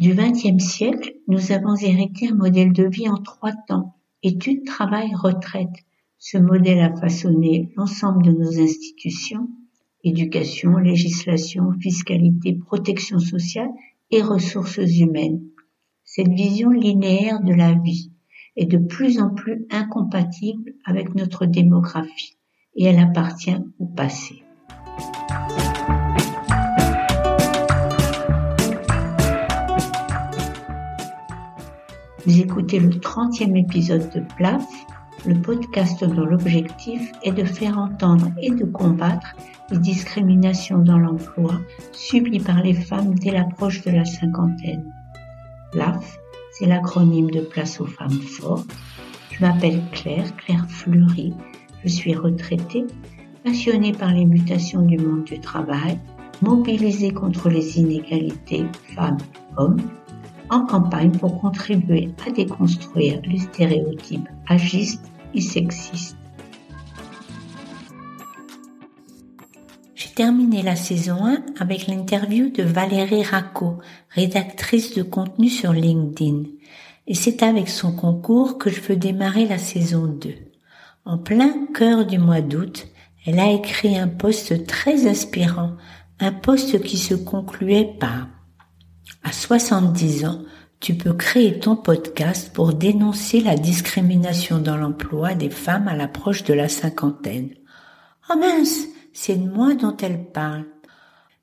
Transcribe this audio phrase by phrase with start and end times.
[0.00, 5.14] Du XXe siècle, nous avons hérité un modèle de vie en trois temps, études, travail,
[5.14, 5.68] retraite.
[6.16, 9.50] Ce modèle a façonné l'ensemble de nos institutions,
[10.04, 13.68] éducation, législation, fiscalité, protection sociale
[14.10, 15.42] et ressources humaines.
[16.02, 18.10] Cette vision linéaire de la vie
[18.56, 22.38] est de plus en plus incompatible avec notre démographie
[22.74, 24.44] et elle appartient au passé.
[32.28, 34.66] Vous écoutez le 30e épisode de PLAF,
[35.24, 39.34] le podcast dont l'objectif est de faire entendre et de combattre
[39.70, 41.54] les discriminations dans l'emploi
[41.92, 44.92] subies par les femmes dès l'approche de la cinquantaine.
[45.72, 46.18] PLAF,
[46.52, 48.70] c'est l'acronyme de Place aux femmes fortes.
[49.30, 51.32] Je m'appelle Claire, Claire Fleury.
[51.84, 52.84] Je suis retraitée,
[53.48, 55.98] passionnée par les mutations du monde du travail,
[56.42, 59.80] mobilisée contre les inégalités femmes-hommes
[60.50, 66.18] en campagne pour contribuer à déconstruire les stéréotypes agistes et sexistes.
[69.94, 73.78] J'ai terminé la saison 1 avec l'interview de Valérie Racco,
[74.10, 76.42] rédactrice de contenu sur LinkedIn.
[77.06, 80.34] Et c'est avec son concours que je veux démarrer la saison 2.
[81.06, 82.88] En plein cœur du mois d'août,
[83.26, 85.76] elle a écrit un post très inspirant,
[86.20, 88.28] un post qui se concluait par
[89.24, 90.42] à 70 ans,
[90.80, 96.44] tu peux créer ton podcast pour dénoncer la discrimination dans l'emploi des femmes à l'approche
[96.44, 97.50] de la cinquantaine.
[98.30, 100.64] Oh mince, c'est de moi dont elle parle.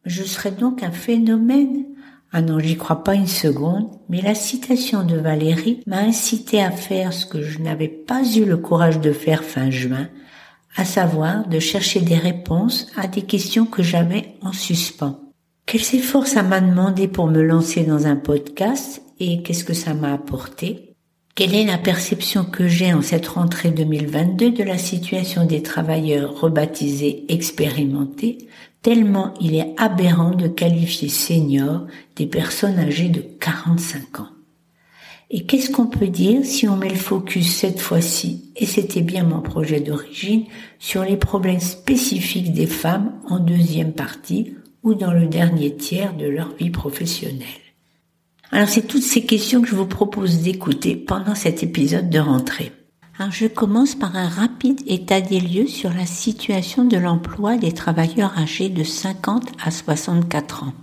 [0.05, 1.85] Je serais donc un phénomène.
[2.31, 6.71] Ah non, j'y crois pas une seconde, mais la citation de Valérie m'a incité à
[6.71, 10.07] faire ce que je n'avais pas eu le courage de faire fin juin,
[10.75, 15.19] à savoir de chercher des réponses à des questions que j'avais en suspens.
[15.65, 19.93] Quels efforts ça m'a demandé pour me lancer dans un podcast et qu'est-ce que ça
[19.93, 20.95] m'a apporté?
[21.33, 26.39] Quelle est la perception que j'ai en cette rentrée 2022 de la situation des travailleurs
[26.39, 28.47] rebaptisés expérimentés,
[28.81, 34.34] tellement il est aberrant de qualifier seniors des personnes âgées de 45 ans?
[35.29, 39.23] Et qu'est-ce qu'on peut dire si on met le focus cette fois-ci, et c'était bien
[39.23, 40.45] mon projet d'origine,
[40.79, 46.27] sur les problèmes spécifiques des femmes en deuxième partie, ou dans le dernier tiers de
[46.27, 47.47] leur vie professionnelle.
[48.51, 52.71] Alors c'est toutes ces questions que je vous propose d'écouter pendant cet épisode de rentrée.
[53.17, 57.71] Alors je commence par un rapide état des lieux sur la situation de l'emploi des
[57.71, 60.73] travailleurs âgés de 50 à 64 ans.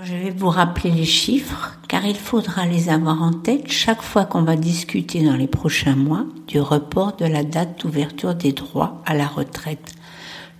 [0.00, 4.24] Je vais vous rappeler les chiffres car il faudra les avoir en tête chaque fois
[4.24, 9.02] qu'on va discuter dans les prochains mois du report de la date d'ouverture des droits
[9.04, 9.92] à la retraite.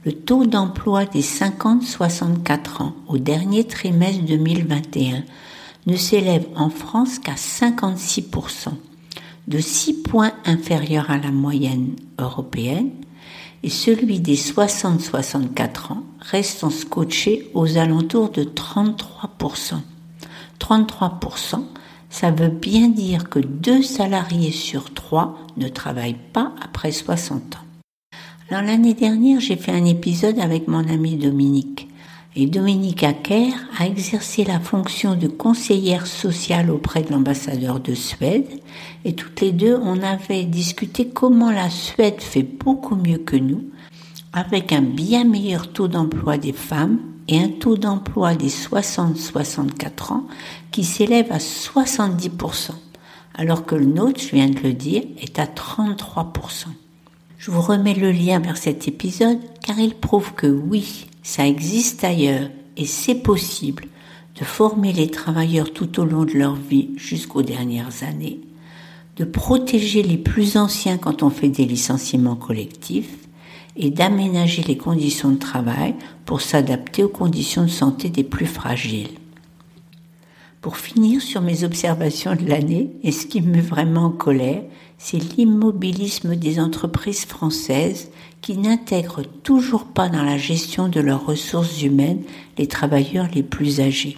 [0.04, 5.22] Le taux d'emploi des 50-64 ans au dernier trimestre 2021
[5.86, 8.68] ne s'élève en France qu'à 56%,
[9.48, 12.90] de 6 points inférieur à la moyenne européenne,
[13.62, 19.74] et celui des 60-64 ans restant scotché aux alentours de 33%.
[20.60, 21.64] 33%,
[22.10, 27.62] ça veut bien dire que deux salariés sur trois ne travaillent pas après 60 ans
[28.60, 31.88] l'année dernière, j'ai fait un épisode avec mon ami Dominique.
[32.34, 38.48] Et Dominique Acker a exercé la fonction de conseillère sociale auprès de l'ambassadeur de Suède.
[39.04, 43.64] Et toutes les deux, on avait discuté comment la Suède fait beaucoup mieux que nous,
[44.32, 50.26] avec un bien meilleur taux d'emploi des femmes et un taux d'emploi des 60-64 ans
[50.70, 52.70] qui s'élève à 70%,
[53.34, 56.68] alors que le nôtre, je viens de le dire, est à 33%.
[57.36, 62.04] Je vous remets le lien vers cet épisode car il prouve que oui, ça existe
[62.04, 63.84] ailleurs et c'est possible
[64.38, 68.40] de former les travailleurs tout au long de leur vie jusqu'aux dernières années,
[69.16, 73.14] de protéger les plus anciens quand on fait des licenciements collectifs
[73.76, 75.94] et d'aménager les conditions de travail
[76.24, 79.21] pour s'adapter aux conditions de santé des plus fragiles.
[80.62, 84.62] Pour finir sur mes observations de l'année, et ce qui me met vraiment en colère,
[84.96, 88.10] c'est l'immobilisme des entreprises françaises
[88.42, 92.22] qui n'intègrent toujours pas dans la gestion de leurs ressources humaines
[92.58, 94.16] les travailleurs les plus âgés.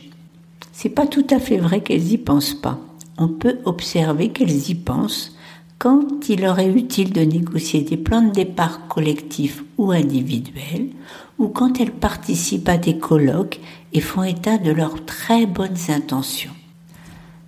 [0.72, 2.78] C'est pas tout à fait vrai qu'elles y pensent pas.
[3.16, 5.33] On peut observer qu'elles y pensent
[5.78, 10.88] quand il leur est utile de négocier des plans de départ collectifs ou individuels,
[11.38, 13.60] ou quand elles participent à des colloques
[13.92, 16.52] et font état de leurs très bonnes intentions.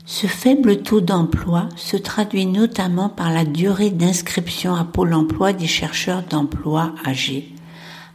[0.05, 5.67] Ce faible taux d'emploi se traduit notamment par la durée d'inscription à Pôle emploi des
[5.67, 7.52] chercheurs d'emploi âgés,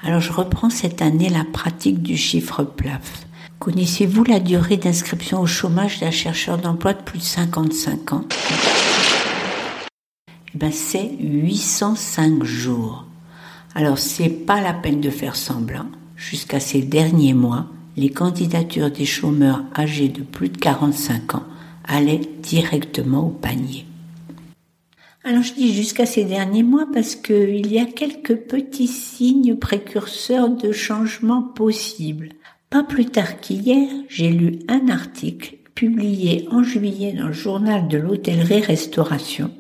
[0.04, 3.26] Alors je reprends cette année la pratique du chiffre PLAF.
[3.60, 8.26] Connaissez-vous la durée d'inscription au chômage d'un chercheur d'emploi de plus de 55 ans?
[10.56, 13.06] Ben, C'est 805 jours.
[13.74, 15.86] Alors c'est pas la peine de faire semblant.
[16.16, 17.68] Jusqu'à ces derniers mois,
[17.98, 21.44] les candidatures des chômeurs âgés de plus de 45 ans
[21.88, 23.86] allaient directement au panier.
[25.24, 30.50] Alors je dis jusqu'à ces derniers mois parce qu'il y a quelques petits signes précurseurs
[30.50, 32.30] de changement possibles.
[32.70, 37.98] Pas plus tard qu'hier, j'ai lu un article publié en juillet dans le journal de
[37.98, 39.52] l'hôtellerie-restauration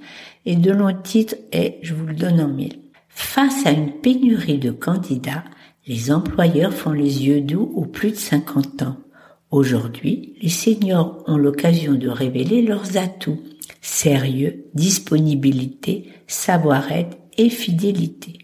[0.46, 2.82] et de long titre est, je vous le donne en mille,
[3.14, 5.44] Face à une pénurie de candidats,
[5.86, 8.98] les employeurs font les yeux doux aux plus de 50 ans.
[9.52, 13.42] Aujourd'hui, les seniors ont l'occasion de révéler leurs atouts.
[13.82, 18.40] Sérieux, disponibilité, savoir-être et fidélité.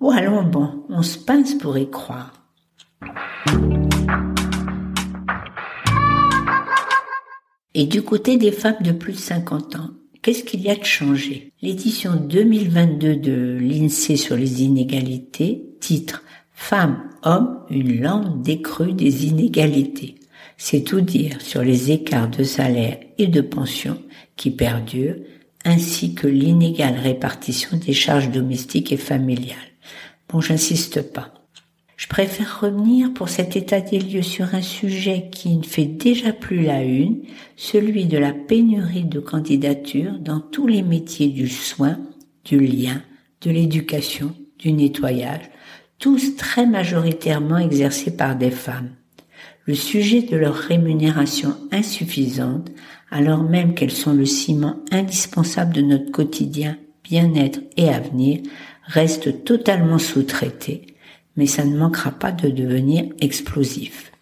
[0.00, 2.32] Bon, allons bon, on se pince pour y croire.
[7.74, 9.90] Et du côté des femmes de plus de 50 ans,
[10.22, 11.50] Qu'est-ce qu'il y a de changé?
[11.62, 16.22] L'édition 2022 de l'INSEE sur les inégalités titre
[16.52, 20.16] Femmes, hommes, une lente décrue des inégalités.
[20.58, 23.96] C'est tout dire sur les écarts de salaire et de pension
[24.36, 25.16] qui perdurent,
[25.64, 29.56] ainsi que l'inégale répartition des charges domestiques et familiales.
[30.28, 31.32] Bon, j'insiste pas.
[32.00, 36.32] Je préfère revenir pour cet état des lieux sur un sujet qui ne fait déjà
[36.32, 37.20] plus la une,
[37.56, 41.98] celui de la pénurie de candidatures dans tous les métiers du soin,
[42.46, 43.02] du lien,
[43.42, 45.50] de l'éducation, du nettoyage,
[45.98, 48.92] tous très majoritairement exercés par des femmes.
[49.66, 52.70] Le sujet de leur rémunération insuffisante,
[53.10, 58.40] alors même qu'elles sont le ciment indispensable de notre quotidien, bien-être et avenir,
[58.86, 60.86] reste totalement sous-traité
[61.40, 64.12] mais ça ne manquera pas de devenir explosif.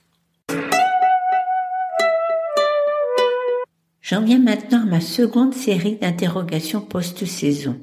[4.00, 7.74] J'en viens maintenant à ma seconde série d'interrogations post-saison.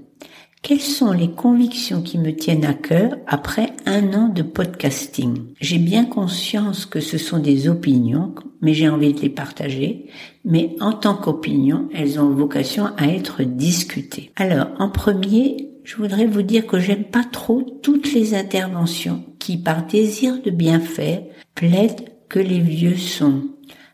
[0.62, 5.54] Quelles sont les convictions qui me tiennent à cœur après un an de podcasting?
[5.60, 10.10] J'ai bien conscience que ce sont des opinions, mais j'ai envie de les partager.
[10.46, 14.32] Mais en tant qu'opinion, elles ont vocation à être discutées.
[14.38, 19.58] Alors, en premier, je voudrais vous dire que j'aime pas trop toutes les interventions qui,
[19.58, 21.22] par désir de bien faire,
[21.54, 23.44] plaident que les vieux sont,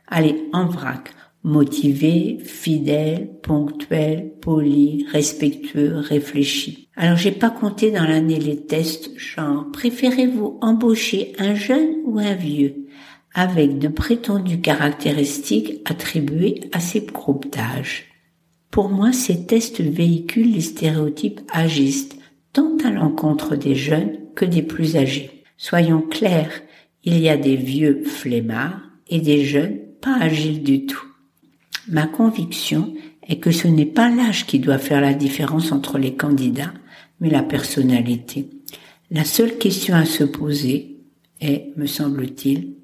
[0.07, 1.11] allez, en vrac,
[1.43, 6.87] motivés, fidèles, ponctuels, polis, respectueux, réfléchis.
[6.95, 12.35] Alors j'ai pas compté dans l'année les tests genre préférez-vous embaucher un jeune ou un
[12.35, 12.87] vieux
[13.33, 18.10] avec de prétendues caractéristiques attribuées à ces groupes d'âge?
[18.71, 22.17] Pour moi, ces tests véhiculent les stéréotypes agistes,
[22.53, 25.43] tant à l'encontre des jeunes que des plus âgés.
[25.57, 26.61] Soyons clairs,
[27.03, 31.05] il y a des vieux flemmards et des jeunes pas agiles du tout.
[31.89, 32.93] Ma conviction
[33.27, 36.73] est que ce n'est pas l'âge qui doit faire la différence entre les candidats,
[37.19, 38.49] mais la personnalité.
[39.11, 40.97] La seule question à se poser
[41.41, 42.75] est, me semble-t-il,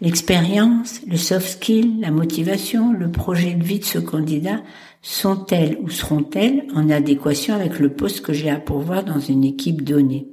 [0.00, 4.62] L'expérience, le soft skill, la motivation, le projet de vie de ce candidat
[5.02, 9.82] sont-elles ou seront-elles en adéquation avec le poste que j'ai à pourvoir dans une équipe
[9.84, 10.28] donnée?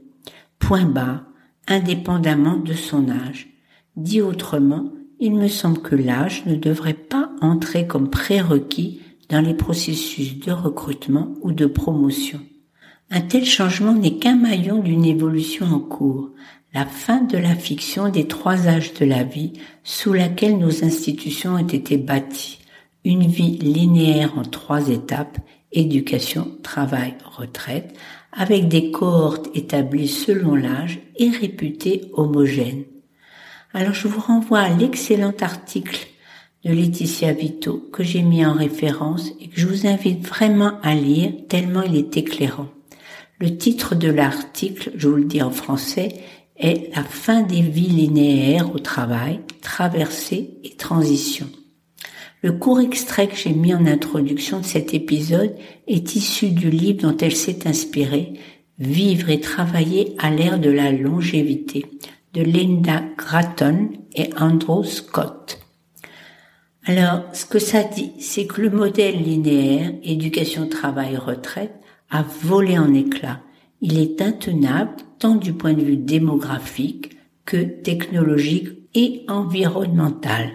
[0.58, 1.24] Point bas,
[1.68, 3.50] indépendamment de son âge.
[3.98, 9.54] Dit autrement, il me semble que l'âge ne devrait pas entrer comme prérequis dans les
[9.54, 12.40] processus de recrutement ou de promotion.
[13.09, 16.31] Un tel changement n'est qu'un maillon d'une évolution en cours,
[16.78, 19.54] la fin de la fiction des trois âges de la vie
[19.84, 22.60] sous laquelle nos institutions ont été bâties.
[23.04, 25.40] Une vie linéaire en trois étapes,
[25.72, 27.98] éducation, travail, retraite,
[28.31, 32.84] avec des cohortes établies selon l'âge et réputées homogènes.
[33.74, 36.06] Alors je vous renvoie à l'excellent article
[36.64, 40.94] de Laetitia Vito que j'ai mis en référence et que je vous invite vraiment à
[40.94, 42.68] lire tellement il est éclairant.
[43.40, 46.22] Le titre de l'article, je vous le dis en français,
[46.59, 51.47] est la fin des vies linéaires au travail, traversée et transition.
[52.42, 55.56] Le court extrait que j'ai mis en introduction de cet épisode
[55.87, 58.33] est issu du livre dont elle s'est inspirée,
[58.80, 61.87] Vivre et travailler à l'ère de la longévité,
[62.33, 65.59] de Linda Gratton et Andrew Scott.
[66.85, 71.73] Alors, ce que ça dit, c'est que le modèle linéaire, éducation, travail, retraite,
[72.11, 73.42] a volé en éclats.
[73.81, 80.52] Il est intenable tant du point de vue démographique que technologique et environnemental.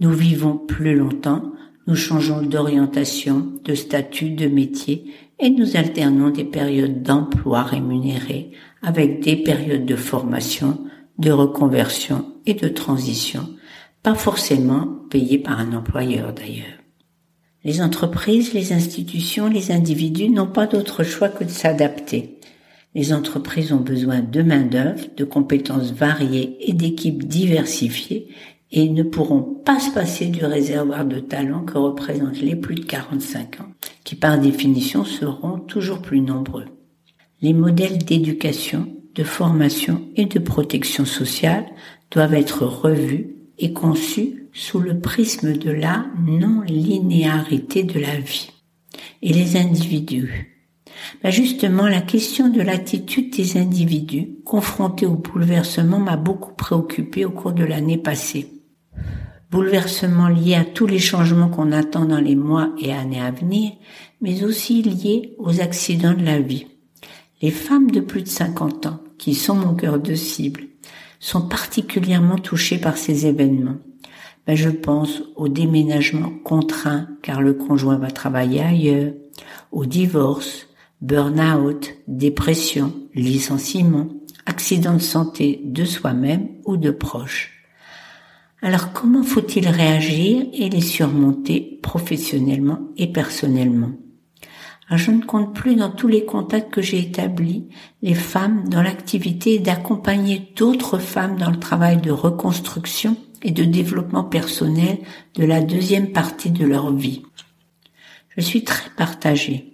[0.00, 1.52] Nous vivons plus longtemps,
[1.86, 9.22] nous changeons d'orientation, de statut, de métier, et nous alternons des périodes d'emploi rémunérées avec
[9.22, 10.78] des périodes de formation,
[11.18, 13.48] de reconversion et de transition,
[14.02, 16.78] pas forcément payées par un employeur d'ailleurs.
[17.62, 22.39] Les entreprises, les institutions, les individus n'ont pas d'autre choix que de s'adapter.
[22.94, 28.28] Les entreprises ont besoin de main-d'œuvre, de compétences variées et d'équipes diversifiées
[28.72, 32.84] et ne pourront pas se passer du réservoir de talents que représentent les plus de
[32.84, 33.72] 45 ans,
[34.04, 36.66] qui par définition seront toujours plus nombreux.
[37.42, 41.66] Les modèles d'éducation, de formation et de protection sociale
[42.10, 48.50] doivent être revus et conçus sous le prisme de la non-linéarité de la vie.
[49.22, 50.59] Et les individus
[51.22, 57.30] ben Justement, la question de l'attitude des individus confrontés au bouleversement m'a beaucoup préoccupé au
[57.30, 58.48] cours de l'année passée.
[59.50, 63.72] Bouleversement lié à tous les changements qu'on attend dans les mois et années à venir,
[64.20, 66.66] mais aussi lié aux accidents de la vie.
[67.42, 70.62] Les femmes de plus de 50 ans, qui sont mon cœur de cible,
[71.18, 73.78] sont particulièrement touchées par ces événements.
[74.46, 79.12] Ben, je pense au déménagement contraint car le conjoint va travailler ailleurs,
[79.72, 80.66] au divorce,
[81.00, 84.08] burn-out, dépression, licenciement,
[84.46, 87.64] accident de santé de soi-même ou de proches.
[88.62, 93.92] Alors comment faut-il réagir et les surmonter professionnellement et personnellement?
[94.92, 97.68] Je ne compte plus dans tous les contacts que j'ai établis
[98.02, 104.24] les femmes dans l'activité d'accompagner d'autres femmes dans le travail de reconstruction et de développement
[104.24, 104.98] personnel
[105.36, 107.22] de la deuxième partie de leur vie.
[108.36, 109.69] Je suis très partagée.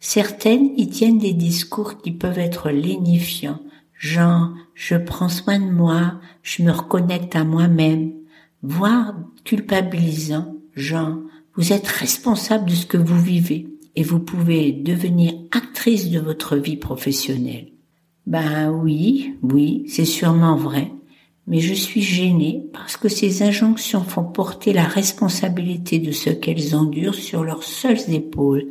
[0.00, 3.60] Certaines y tiennent des discours qui peuvent être lénifiants,
[3.92, 8.12] genre je prends soin de moi, je me reconnecte à moi-même,
[8.62, 9.14] voire
[9.44, 11.18] culpabilisant, genre
[11.54, 16.56] vous êtes responsable de ce que vous vivez et vous pouvez devenir actrice de votre
[16.56, 17.68] vie professionnelle.
[18.26, 20.92] Ben oui, oui, c'est sûrement vrai,
[21.46, 26.74] mais je suis gênée parce que ces injonctions font porter la responsabilité de ce qu'elles
[26.74, 28.68] endurent sur leurs seules épaules,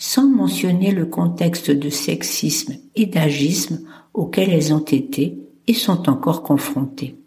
[0.00, 3.82] sans mentionner le contexte de sexisme et d'agisme
[4.14, 7.18] auquel elles ont été et sont encore confrontées.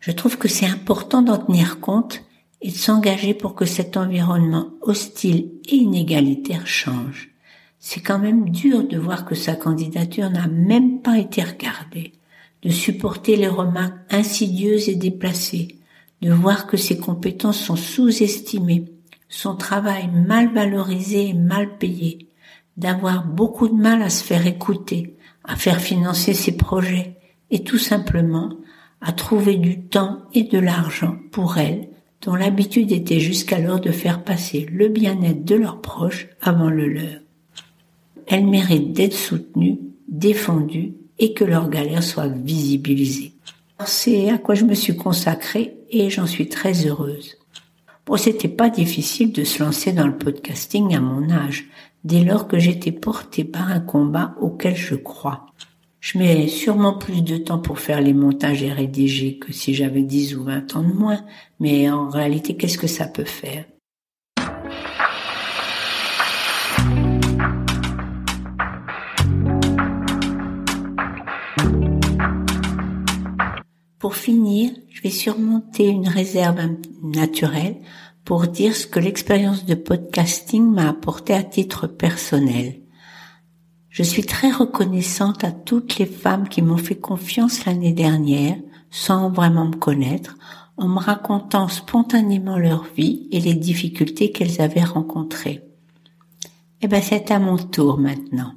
[0.00, 2.22] Je trouve que c'est important d'en tenir compte
[2.62, 7.34] et de s'engager pour que cet environnement hostile et inégalitaire change.
[7.78, 12.14] C'est quand même dur de voir que sa candidature n'a même pas été regardée,
[12.62, 15.76] de supporter les remarques insidieuses et déplacées,
[16.22, 18.86] de voir que ses compétences sont sous-estimées,
[19.28, 22.28] son travail mal valorisé et mal payé,
[22.76, 27.16] d'avoir beaucoup de mal à se faire écouter, à faire financer ses projets
[27.50, 28.50] et tout simplement
[29.00, 31.88] à trouver du temps et de l'argent pour elle
[32.22, 37.20] dont l'habitude était jusqu'alors de faire passer le bien-être de leurs proches avant le leur.
[38.26, 43.32] Elles méritent d'être soutenues, défendues et que leur galère soit visibilisée.
[43.86, 47.36] C'est à quoi je me suis consacrée et j'en suis très heureuse.
[48.08, 51.68] Bon, c'était pas difficile de se lancer dans le podcasting à mon âge,
[52.04, 55.44] dès lors que j'étais portée par un combat auquel je crois.
[56.00, 60.00] Je mets sûrement plus de temps pour faire les montages et rédiger que si j'avais
[60.00, 61.22] 10 ou 20 ans de moins,
[61.60, 63.66] mais en réalité, qu'est-ce que ça peut faire?
[73.98, 76.60] Pour finir, je vais surmonter une réserve
[77.02, 77.78] naturelle
[78.24, 82.80] pour dire ce que l'expérience de podcasting m'a apporté à titre personnel.
[83.90, 88.56] Je suis très reconnaissante à toutes les femmes qui m'ont fait confiance l'année dernière,
[88.90, 90.36] sans vraiment me connaître,
[90.76, 95.64] en me racontant spontanément leur vie et les difficultés qu'elles avaient rencontrées.
[96.82, 98.52] Eh ben, c'est à mon tour maintenant.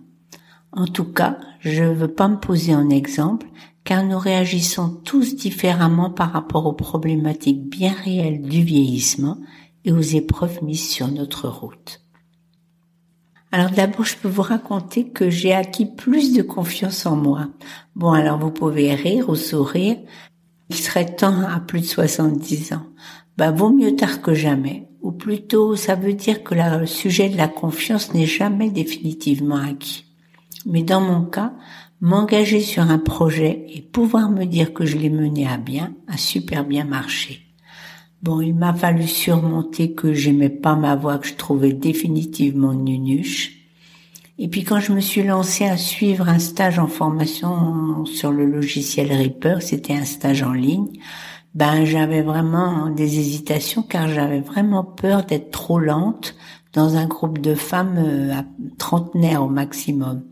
[0.71, 3.47] En tout cas, je ne veux pas me poser en exemple,
[3.83, 9.37] car nous réagissons tous différemment par rapport aux problématiques bien réelles du vieillissement
[9.85, 12.01] et aux épreuves mises sur notre route.
[13.51, 17.49] Alors d'abord, je peux vous raconter que j'ai acquis plus de confiance en moi.
[17.95, 19.97] Bon, alors vous pouvez rire ou sourire.
[20.69, 22.85] Il serait temps à plus de 70 ans.
[23.37, 24.87] Bah, vaut mieux tard que jamais.
[25.01, 30.05] Ou plutôt, ça veut dire que le sujet de la confiance n'est jamais définitivement acquis.
[30.65, 31.53] Mais dans mon cas,
[32.01, 36.17] m'engager sur un projet et pouvoir me dire que je l'ai mené à bien a
[36.17, 37.41] super bien marché.
[38.23, 43.57] Bon, il m'a fallu surmonter que j'aimais pas ma voix, que je trouvais définitivement nunuche.
[44.37, 48.45] Et puis quand je me suis lancée à suivre un stage en formation sur le
[48.45, 50.89] logiciel Reaper, c'était un stage en ligne,
[51.53, 56.35] ben j'avais vraiment des hésitations car j'avais vraiment peur d'être trop lente,
[56.73, 58.45] dans un groupe de femmes euh, à
[58.77, 60.23] trentenaire au maximum.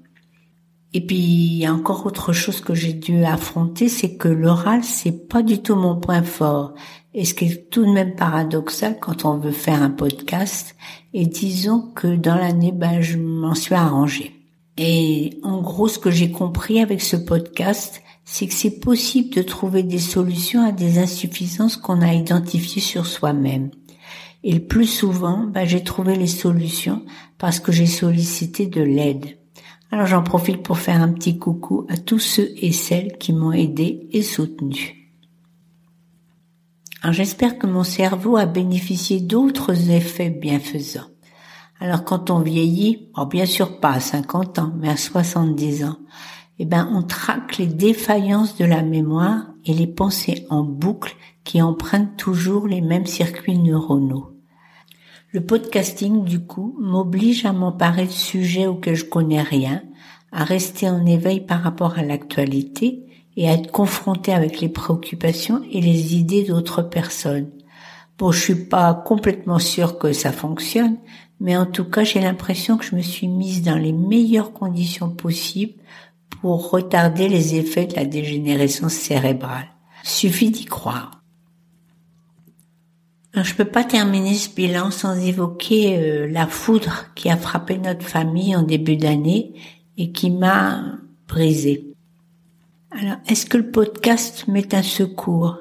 [0.93, 4.83] Et puis il y a encore autre chose que j'ai dû affronter, c'est que l'oral
[4.83, 6.73] c'est pas du tout mon point fort.
[7.13, 10.75] Et ce qui est tout de même paradoxal quand on veut faire un podcast.
[11.13, 14.35] Et disons que dans l'année, ben je m'en suis arrangée.
[14.77, 19.41] Et en gros, ce que j'ai compris avec ce podcast, c'est que c'est possible de
[19.41, 23.71] trouver des solutions à des insuffisances qu'on a identifiées sur soi-même.
[24.43, 27.03] Et le plus souvent, ben, j'ai trouvé les solutions
[27.39, 29.38] parce que j'ai sollicité de l'aide.
[29.91, 33.51] Alors j'en profite pour faire un petit coucou à tous ceux et celles qui m'ont
[33.51, 34.95] aidé et soutenu.
[37.01, 41.07] Alors j'espère que mon cerveau a bénéficié d'autres effets bienfaisants.
[41.79, 45.97] Alors quand on vieillit, oh bien sûr pas à 50 ans, mais à 70 ans,
[46.59, 51.15] eh ben on traque les défaillances de la mémoire et les pensées en boucle
[51.45, 54.38] qui empruntent toujours les mêmes circuits neuronaux.
[55.31, 59.83] Le podcasting, du coup, m'oblige à m'emparer de sujets auxquels je connais rien,
[60.31, 63.05] à rester en éveil par rapport à l'actualité
[63.37, 67.51] et à être confronté avec les préoccupations et les idées d'autres personnes.
[68.17, 70.97] Bon, je suis pas complètement sûre que ça fonctionne,
[71.39, 75.11] mais en tout cas, j'ai l'impression que je me suis mise dans les meilleures conditions
[75.11, 75.79] possibles
[76.41, 79.67] pour retarder les effets de la dégénérescence cérébrale.
[80.03, 81.18] Suffit d'y croire.
[83.43, 88.05] Je peux pas terminer ce bilan sans évoquer euh, la foudre qui a frappé notre
[88.05, 89.53] famille en début d'année
[89.97, 91.93] et qui m'a brisé.
[92.91, 95.57] Alors, est-ce que le podcast met un secours?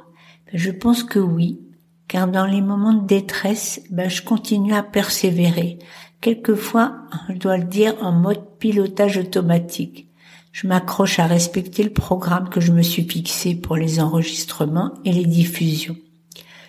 [0.47, 1.61] Ben, Je pense que oui,
[2.09, 5.79] car dans les moments de détresse, ben, je continue à persévérer.
[6.21, 6.97] Quelquefois,
[7.29, 10.09] je dois le dire, en mode pilotage automatique.
[10.53, 15.13] Je m'accroche à respecter le programme que je me suis fixé pour les enregistrements et
[15.13, 15.97] les diffusions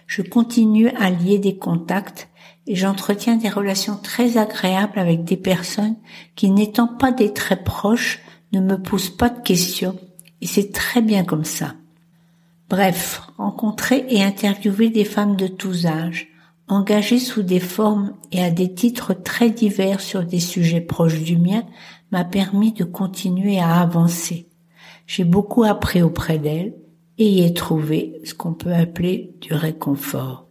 [0.09, 2.29] je continue à lier des contacts
[2.65, 5.97] et j'entretiens des relations très agréables avec des personnes
[6.35, 8.19] qui, n'étant pas des très proches,
[8.51, 9.95] ne me posent pas de questions.
[10.41, 11.75] Et c'est très bien comme ça.
[12.71, 16.29] Bref, rencontrer et interviewer des femmes de tous âges,
[16.67, 21.37] engagées sous des formes et à des titres très divers sur des sujets proches du
[21.37, 21.65] mien,
[22.11, 24.47] m'a permis de continuer à avancer.
[25.05, 26.73] J'ai beaucoup appris auprès d'elles
[27.19, 30.47] et y est trouvé ce qu'on peut appeler du réconfort.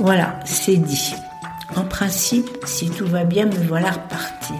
[0.00, 1.14] Voilà, c'est dit.
[1.76, 4.54] En principe, si tout va bien, me voilà reparti.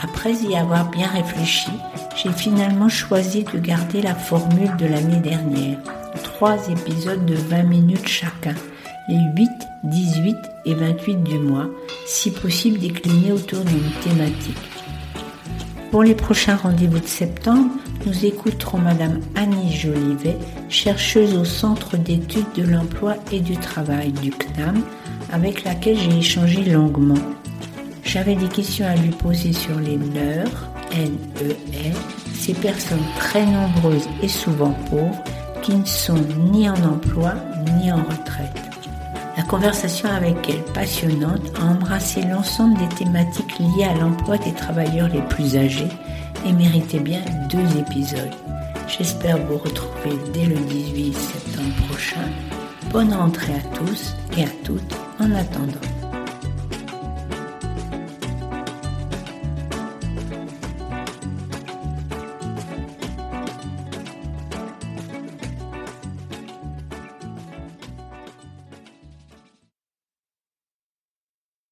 [0.00, 1.72] Après y avoir bien réfléchi,
[2.14, 5.78] j'ai finalement choisi de garder la formule de l'année dernière.
[6.22, 8.54] Trois épisodes de 20 minutes chacun
[9.08, 9.50] les 8,
[9.84, 11.68] 18 et 28 du mois,
[12.06, 14.56] si possible déclinés autour d'une thématique.
[15.90, 17.70] Pour les prochains rendez-vous de septembre,
[18.04, 20.36] nous écouterons Madame Annie Jolivet,
[20.68, 24.82] chercheuse au Centre d'études de l'emploi et du travail du CNAM,
[25.32, 27.14] avec laquelle j'ai échangé longuement.
[28.02, 30.44] J'avais des questions à lui poser sur les NER,
[30.92, 31.96] N-E-R,
[32.34, 35.22] ces personnes très nombreuses et souvent pauvres
[35.62, 36.20] qui ne sont
[36.52, 37.34] ni en emploi
[37.80, 38.65] ni en retraite.
[39.48, 45.22] Conversation avec elle, passionnante, a embrassé l'ensemble des thématiques liées à l'emploi des travailleurs les
[45.22, 45.88] plus âgés
[46.44, 48.34] et méritait bien deux épisodes.
[48.88, 52.28] J'espère vous retrouver dès le 18 septembre prochain.
[52.90, 56.05] Bonne rentrée à tous et à toutes en attendant.